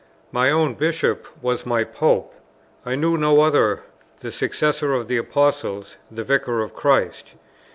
[0.31, 2.33] My own Bishop was my Pope;
[2.87, 3.83] I knew no other;
[4.21, 7.33] the successor of the Apostles, the Vicar of Christ.